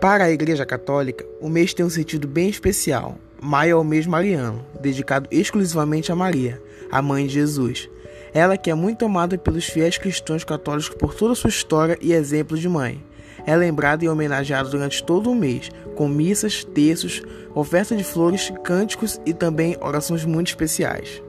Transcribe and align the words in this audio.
Para 0.00 0.24
a 0.24 0.30
Igreja 0.30 0.64
Católica, 0.64 1.26
o 1.42 1.50
mês 1.50 1.74
tem 1.74 1.84
um 1.84 1.90
sentido 1.90 2.26
bem 2.26 2.48
especial. 2.48 3.18
Maio 3.38 3.72
é 3.72 3.76
o 3.76 3.84
mês 3.84 4.06
mariano, 4.06 4.64
dedicado 4.80 5.28
exclusivamente 5.30 6.10
a 6.10 6.16
Maria, 6.16 6.58
a 6.90 7.02
mãe 7.02 7.26
de 7.26 7.34
Jesus. 7.34 7.86
Ela 8.32 8.56
que 8.56 8.70
é 8.70 8.74
muito 8.74 9.04
amada 9.04 9.36
pelos 9.36 9.66
fiéis 9.66 9.98
cristãos 9.98 10.42
católicos 10.42 10.88
por 10.88 11.14
toda 11.14 11.32
a 11.32 11.36
sua 11.36 11.50
história 11.50 11.98
e 12.00 12.14
exemplo 12.14 12.56
de 12.56 12.66
mãe. 12.66 13.04
É 13.46 13.54
lembrada 13.54 14.02
e 14.02 14.08
homenageada 14.08 14.70
durante 14.70 15.04
todo 15.04 15.30
o 15.30 15.34
mês, 15.34 15.70
com 15.94 16.08
missas, 16.08 16.64
terços, 16.64 17.22
oferta 17.54 17.94
de 17.94 18.02
flores, 18.02 18.50
cânticos 18.64 19.20
e 19.26 19.34
também 19.34 19.76
orações 19.82 20.24
muito 20.24 20.48
especiais. 20.48 21.22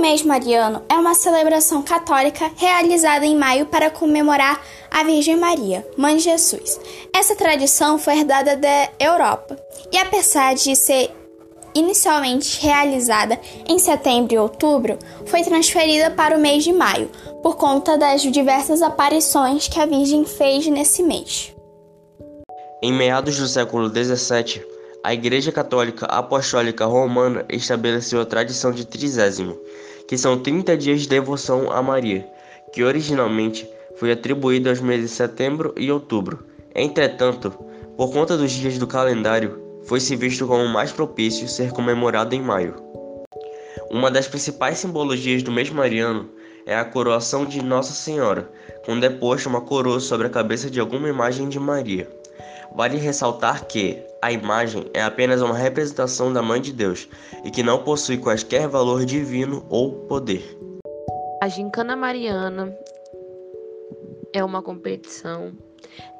O 0.00 0.02
mês 0.02 0.22
mariano 0.22 0.80
é 0.88 0.94
uma 0.94 1.12
celebração 1.12 1.82
católica 1.82 2.50
realizada 2.56 3.26
em 3.26 3.36
maio 3.36 3.66
para 3.66 3.90
comemorar 3.90 4.58
a 4.90 5.04
Virgem 5.04 5.36
Maria, 5.36 5.86
Mãe 5.94 6.16
de 6.16 6.22
Jesus. 6.22 6.80
Essa 7.14 7.36
tradição 7.36 7.98
foi 7.98 8.14
herdada 8.14 8.56
da 8.56 8.88
Europa 8.98 9.58
e, 9.92 9.98
apesar 9.98 10.54
de 10.54 10.74
ser 10.74 11.10
inicialmente 11.74 12.62
realizada 12.62 13.38
em 13.68 13.78
setembro 13.78 14.32
e 14.32 14.38
outubro, 14.38 14.98
foi 15.26 15.42
transferida 15.42 16.10
para 16.10 16.34
o 16.34 16.40
mês 16.40 16.64
de 16.64 16.72
maio, 16.72 17.10
por 17.42 17.56
conta 17.58 17.98
das 17.98 18.22
diversas 18.22 18.80
aparições 18.80 19.68
que 19.68 19.78
a 19.78 19.84
Virgem 19.84 20.24
fez 20.24 20.66
nesse 20.66 21.02
mês. 21.02 21.54
Em 22.82 22.90
meados 22.90 23.36
do 23.36 23.46
século 23.46 23.90
XVII, 23.90 24.64
a 25.02 25.14
Igreja 25.14 25.50
Católica 25.50 26.04
Apostólica 26.06 26.84
Romana 26.84 27.44
estabeleceu 27.48 28.20
a 28.20 28.26
tradição 28.26 28.70
de 28.70 28.86
trizésimo, 28.86 29.58
que 30.10 30.18
são 30.18 30.36
30 30.36 30.76
dias 30.76 31.02
de 31.02 31.08
devoção 31.08 31.70
a 31.70 31.80
Maria, 31.80 32.28
que 32.72 32.82
originalmente 32.82 33.70
foi 33.94 34.10
atribuído 34.10 34.68
aos 34.68 34.80
meses 34.80 35.10
de 35.10 35.16
setembro 35.16 35.72
e 35.76 35.88
outubro. 35.92 36.44
Entretanto, 36.74 37.52
por 37.96 38.10
conta 38.10 38.36
dos 38.36 38.50
dias 38.50 38.76
do 38.76 38.88
calendário, 38.88 39.62
foi-se 39.84 40.16
visto 40.16 40.48
como 40.48 40.66
mais 40.66 40.90
propício 40.90 41.46
ser 41.46 41.70
comemorado 41.70 42.34
em 42.34 42.42
maio. 42.42 42.74
Uma 43.88 44.10
das 44.10 44.26
principais 44.26 44.78
simbologias 44.78 45.44
do 45.44 45.52
mês 45.52 45.70
mariano 45.70 46.28
é 46.66 46.74
a 46.74 46.84
coroação 46.84 47.44
de 47.44 47.62
Nossa 47.62 47.92
Senhora, 47.92 48.50
quando 48.84 49.04
é 49.04 49.10
posta 49.10 49.48
uma 49.48 49.60
coroa 49.60 50.00
sobre 50.00 50.26
a 50.26 50.30
cabeça 50.30 50.68
de 50.68 50.80
alguma 50.80 51.08
imagem 51.08 51.48
de 51.48 51.60
Maria. 51.60 52.10
Vale 52.74 52.98
ressaltar 52.98 53.66
que 53.66 54.02
a 54.22 54.30
imagem 54.30 54.90
é 54.94 55.02
apenas 55.02 55.40
uma 55.40 55.56
representação 55.56 56.32
da 56.32 56.42
Mãe 56.42 56.60
de 56.60 56.72
Deus 56.72 57.08
e 57.44 57.50
que 57.50 57.62
não 57.62 57.82
possui 57.82 58.18
quaisquer 58.18 58.68
valor 58.68 59.04
divino 59.04 59.64
ou 59.68 59.92
poder. 60.06 60.56
A 61.42 61.48
gincana 61.48 61.96
mariana 61.96 62.76
é 64.32 64.44
uma 64.44 64.62
competição 64.62 65.52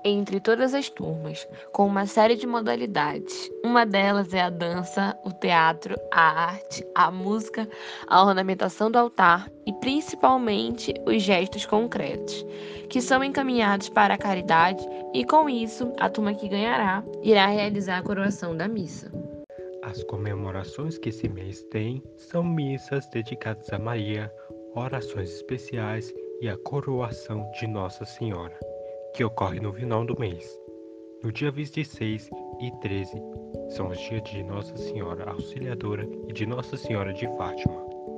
entre 0.05 0.41
todas 0.41 0.75
as 0.75 0.89
turmas, 0.89 1.47
com 1.73 1.87
uma 1.87 2.07
série 2.07 2.35
de 2.35 2.47
modalidades. 2.47 3.51
Uma 3.63 3.85
delas 3.85 4.33
é 4.33 4.41
a 4.41 4.51
dança, 4.51 5.17
o 5.25 5.33
teatro, 5.33 5.95
a 6.11 6.47
arte, 6.51 6.85
a 6.95 7.11
música, 7.11 7.69
a 8.07 8.25
ornamentação 8.25 8.91
do 8.91 8.99
altar 8.99 9.51
e 9.67 9.73
principalmente 9.75 10.95
os 11.07 11.23
gestos 11.23 11.67
concretos, 11.67 12.45
que 12.89 13.01
são 13.01 13.23
encaminhados 13.23 13.89
para 13.89 14.15
a 14.15 14.19
caridade, 14.19 14.85
e 15.13 15.25
com 15.25 15.49
isso, 15.49 15.93
a 15.99 16.09
turma 16.09 16.35
que 16.35 16.49
ganhará 16.49 17.05
irá 17.23 17.47
realizar 17.47 17.99
a 17.99 18.03
coroação 18.03 18.57
da 18.57 18.67
missa. 18.67 19.11
As 19.83 20.03
comemorações 20.05 20.99
que 20.99 21.09
esse 21.09 21.29
mês 21.29 21.63
tem 21.65 22.03
são 22.17 22.43
missas 22.43 23.09
dedicadas 23.09 23.73
a 23.73 23.79
Maria, 23.79 24.33
orações 24.75 25.31
especiais 25.31 26.15
e 26.41 26.49
a 26.49 26.57
coroação 26.57 27.51
de 27.53 27.67
Nossa 27.67 28.05
Senhora 28.05 28.59
que 29.15 29.25
ocorre 29.25 29.61
no 29.61 29.73
final 29.73 30.05
do 30.05 30.19
mês. 30.19 30.59
No 31.23 31.31
dia 31.31 31.51
26 31.51 32.31
e 32.61 32.71
13 32.81 33.13
são 33.69 33.89
os 33.89 33.99
dias 33.99 34.23
de 34.23 34.43
Nossa 34.43 34.77
Senhora 34.77 35.31
Auxiliadora 35.31 36.09
e 36.29 36.33
de 36.33 36.47
Nossa 36.47 36.77
Senhora 36.77 37.13
de 37.13 37.27
Fátima. 37.37 37.85